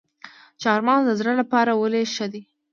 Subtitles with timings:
[0.61, 2.41] چهارمغز د زړه لپاره ولې ښه دي؟